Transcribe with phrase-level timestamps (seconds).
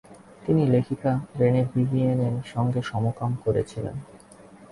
[0.45, 3.95] তিনি লেখিকা রেনে ভিভিয়েনের সঙ্গে সমকাম করেছিলেন।